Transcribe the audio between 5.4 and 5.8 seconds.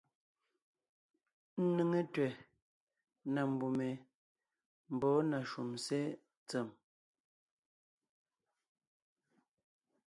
shúm